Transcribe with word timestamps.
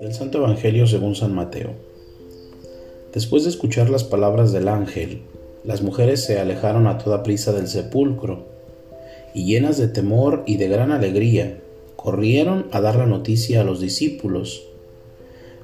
Del 0.00 0.14
Santo 0.14 0.38
Evangelio 0.38 0.86
según 0.86 1.14
San 1.14 1.34
Mateo. 1.34 1.70
Después 3.12 3.44
de 3.44 3.50
escuchar 3.50 3.90
las 3.90 4.04
palabras 4.04 4.52
del 4.52 4.68
ángel, 4.68 5.22
las 5.64 5.82
mujeres 5.82 6.24
se 6.24 6.38
alejaron 6.40 6.86
a 6.86 6.98
toda 6.98 7.22
prisa 7.22 7.52
del 7.52 7.68
sepulcro, 7.68 8.44
y 9.34 9.44
llenas 9.44 9.76
de 9.76 9.88
temor 9.88 10.42
y 10.46 10.56
de 10.56 10.68
gran 10.68 10.92
alegría, 10.92 11.58
corrieron 11.96 12.66
a 12.72 12.80
dar 12.80 12.96
la 12.96 13.06
noticia 13.06 13.60
a 13.60 13.64
los 13.64 13.80
discípulos. 13.80 14.66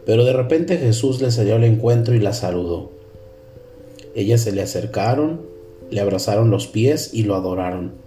Pero 0.05 0.25
de 0.25 0.33
repente 0.33 0.77
Jesús 0.77 1.23
les 1.23 1.35
salió 1.35 1.57
al 1.57 1.65
encuentro 1.65 2.15
y 2.15 2.19
las 2.19 2.41
saludó. 2.41 2.91
Ellas 4.15 4.43
se 4.43 4.53
le 4.53 4.63
acercaron, 4.63 5.43
le 5.91 6.01
abrazaron 6.01 6.51
los 6.51 6.67
pies 6.67 7.15
y 7.15 7.23
lo 7.23 7.35
adoraron. 7.35 8.06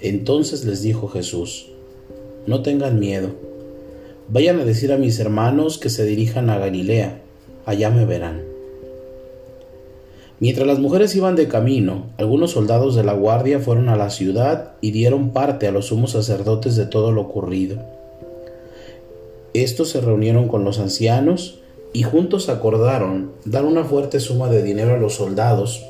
Entonces 0.00 0.64
les 0.64 0.82
dijo 0.82 1.08
Jesús, 1.08 1.68
no 2.46 2.62
tengan 2.62 2.98
miedo 2.98 3.46
Vayan 4.28 4.58
a 4.58 4.64
decir 4.64 4.92
a 4.92 4.96
mis 4.96 5.20
hermanos 5.20 5.78
que 5.78 5.88
se 5.88 6.04
dirijan 6.04 6.50
a 6.50 6.58
Galilea, 6.58 7.20
allá 7.64 7.90
me 7.90 8.04
verán. 8.04 8.42
Mientras 10.40 10.66
las 10.66 10.80
mujeres 10.80 11.14
iban 11.14 11.36
de 11.36 11.46
camino, 11.46 12.06
algunos 12.18 12.50
soldados 12.50 12.96
de 12.96 13.04
la 13.04 13.12
guardia 13.12 13.60
fueron 13.60 13.88
a 13.88 13.94
la 13.94 14.10
ciudad 14.10 14.72
y 14.80 14.90
dieron 14.90 15.30
parte 15.30 15.68
a 15.68 15.70
los 15.70 15.86
sumos 15.86 16.10
sacerdotes 16.10 16.74
de 16.74 16.86
todo 16.86 17.12
lo 17.12 17.20
ocurrido. 17.20 17.78
Estos 19.54 19.90
se 19.90 20.00
reunieron 20.00 20.48
con 20.48 20.64
los 20.64 20.80
ancianos 20.80 21.60
y 21.92 22.02
juntos 22.02 22.48
acordaron 22.48 23.30
dar 23.44 23.64
una 23.64 23.84
fuerte 23.84 24.18
suma 24.18 24.48
de 24.48 24.64
dinero 24.64 24.94
a 24.94 24.98
los 24.98 25.14
soldados 25.14 25.86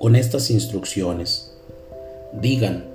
con 0.00 0.16
estas 0.16 0.50
instrucciones. 0.50 1.52
Digan, 2.32 2.89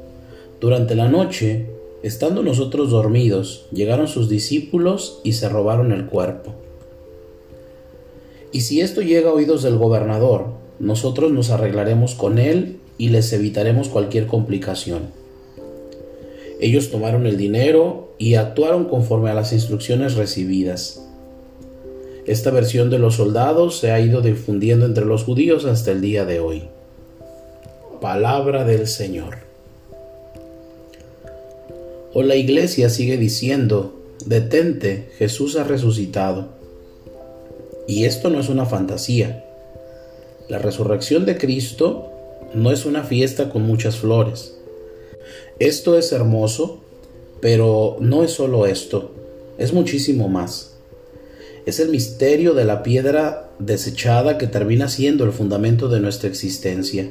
durante 0.66 0.96
la 0.96 1.08
noche 1.08 1.76
Estando 2.06 2.44
nosotros 2.44 2.92
dormidos, 2.92 3.66
llegaron 3.72 4.08
sus 4.08 4.30
discípulos 4.30 5.22
y 5.24 5.34
se 5.34 5.50
robaron 5.50 5.92
el 5.92 6.06
cuerpo. 6.06 6.54
Y 8.52 8.62
si 8.62 8.80
esto 8.82 9.02
llega 9.02 9.32
a 9.32 9.34
oídos 9.34 9.64
del 9.64 9.80
gobernador, 9.80 10.50
nosotros 10.78 11.32
nos 11.32 11.50
arreglaremos 11.50 12.14
con 12.14 12.38
él 12.38 12.78
y 13.00 13.10
les 13.10 13.34
evitaremos 13.34 13.90
cualquier 13.90 14.28
complicación. 14.28 15.10
Ellos 16.62 16.92
tomaron 16.92 17.26
el 17.26 17.38
dinero 17.38 18.14
y 18.20 18.36
actuaron 18.36 18.86
conforme 18.86 19.32
a 19.32 19.34
las 19.34 19.52
instrucciones 19.52 20.14
recibidas. 20.14 21.04
Esta 22.28 22.52
versión 22.52 22.92
de 22.92 23.00
los 23.00 23.16
soldados 23.16 23.80
se 23.80 23.90
ha 23.90 24.00
ido 24.00 24.22
difundiendo 24.22 24.86
entre 24.86 25.06
los 25.06 25.24
judíos 25.24 25.66
hasta 25.66 25.92
el 25.92 26.02
día 26.02 26.24
de 26.24 26.40
hoy. 26.40 26.70
Palabra 28.00 28.64
del 28.64 28.86
Señor. 28.86 29.55
O 32.18 32.24
la 32.24 32.38
iglesia 32.38 32.88
sigue 32.88 33.18
diciendo, 33.18 33.94
detente, 34.26 35.10
Jesús 35.18 35.58
ha 35.58 35.66
resucitado. 35.66 36.48
Y 37.90 38.06
esto 38.06 38.30
no 38.30 38.40
es 38.40 38.48
una 38.48 38.66
fantasía. 38.66 39.44
La 40.48 40.58
resurrección 40.58 41.26
de 41.26 41.38
Cristo 41.38 42.10
no 42.54 42.72
es 42.72 42.86
una 42.86 43.04
fiesta 43.04 43.50
con 43.50 43.64
muchas 43.64 43.98
flores. 43.98 44.56
Esto 45.60 45.98
es 45.98 46.14
hermoso, 46.14 46.80
pero 47.42 47.98
no 48.00 48.24
es 48.24 48.32
solo 48.32 48.66
esto, 48.66 49.12
es 49.58 49.74
muchísimo 49.74 50.30
más. 50.30 50.78
Es 51.66 51.82
el 51.82 51.90
misterio 51.90 52.54
de 52.54 52.64
la 52.64 52.82
piedra 52.82 53.50
desechada 53.60 54.38
que 54.38 54.48
termina 54.48 54.88
siendo 54.88 55.26
el 55.26 55.34
fundamento 55.34 55.90
de 55.90 56.00
nuestra 56.00 56.30
existencia. 56.30 57.10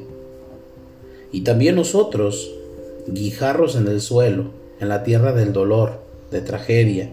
Y 1.30 1.42
también 1.42 1.74
nosotros, 1.74 2.50
guijarros 3.06 3.76
en 3.76 3.86
el 3.88 4.00
suelo, 4.00 4.63
en 4.80 4.88
la 4.88 5.02
tierra 5.02 5.32
del 5.32 5.52
dolor, 5.52 6.02
de 6.30 6.40
tragedia. 6.40 7.10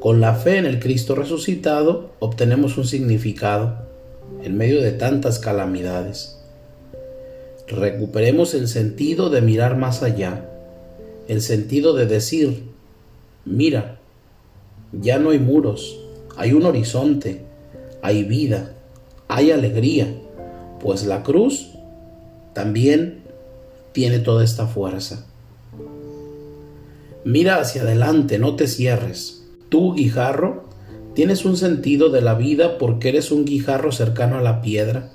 Con 0.00 0.20
la 0.20 0.34
fe 0.34 0.58
en 0.58 0.66
el 0.66 0.80
Cristo 0.80 1.14
resucitado 1.14 2.10
obtenemos 2.18 2.76
un 2.76 2.84
significado 2.84 3.86
en 4.42 4.56
medio 4.56 4.82
de 4.82 4.92
tantas 4.92 5.38
calamidades. 5.38 6.38
Recuperemos 7.68 8.54
el 8.54 8.68
sentido 8.68 9.30
de 9.30 9.40
mirar 9.40 9.76
más 9.76 10.02
allá, 10.02 10.48
el 11.28 11.40
sentido 11.40 11.94
de 11.94 12.06
decir, 12.06 12.64
mira, 13.44 13.98
ya 14.92 15.18
no 15.18 15.30
hay 15.30 15.38
muros, 15.38 15.98
hay 16.36 16.52
un 16.52 16.64
horizonte, 16.64 17.42
hay 18.02 18.24
vida, 18.24 18.74
hay 19.28 19.52
alegría, 19.52 20.12
pues 20.80 21.06
la 21.06 21.22
cruz 21.22 21.70
también 22.52 23.22
tiene 23.92 24.18
toda 24.18 24.44
esta 24.44 24.66
fuerza. 24.66 25.26
Mira 27.24 27.60
hacia 27.60 27.82
adelante, 27.82 28.38
no 28.38 28.56
te 28.56 28.66
cierres. 28.66 29.44
Tú, 29.68 29.94
guijarro, 29.94 30.64
tienes 31.14 31.44
un 31.44 31.56
sentido 31.56 32.10
de 32.10 32.20
la 32.20 32.34
vida 32.34 32.78
porque 32.78 33.10
eres 33.10 33.30
un 33.30 33.44
guijarro 33.44 33.92
cercano 33.92 34.38
a 34.38 34.42
la 34.42 34.60
piedra, 34.60 35.10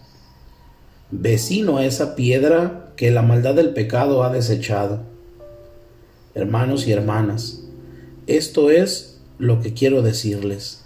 vecino 1.12 1.78
a 1.78 1.86
esa 1.86 2.16
piedra 2.16 2.94
que 2.96 3.12
la 3.12 3.24
maldad 3.24 3.56
del 3.56 3.70
pecado 3.70 4.24
ha 4.24 4.32
desechado. 4.32 5.02
Hermanos 6.34 6.88
y 6.88 6.94
hermanas, 6.94 7.64
esto 8.26 8.72
es 8.72 9.20
lo 9.38 9.60
que 9.60 9.74
quiero 9.74 10.02
decirles. 10.02 10.84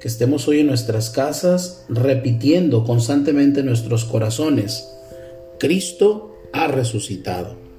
Que 0.00 0.08
estemos 0.08 0.48
hoy 0.48 0.60
en 0.60 0.66
nuestras 0.66 1.10
casas 1.10 1.84
repitiendo 1.88 2.84
constantemente 2.84 3.60
en 3.60 3.66
nuestros 3.66 4.04
corazones, 4.04 4.88
Cristo 5.58 6.34
ha 6.52 6.66
resucitado. 6.66 7.69